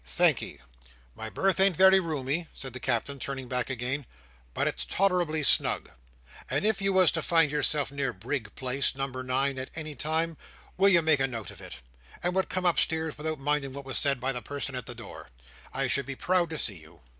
[0.07, 0.57] "Thank'ee.
[1.13, 4.07] My berth ain't very roomy," said the Captain, turning back again,
[4.55, 5.91] "but it's tolerably snug;
[6.49, 10.89] and if you was to find yourself near Brig Place, number nine, at any time—will
[10.89, 14.31] you make a note of it?—and would come upstairs, without minding what was said by
[14.31, 15.29] the person at the door,
[15.71, 17.01] I should be proud to see you.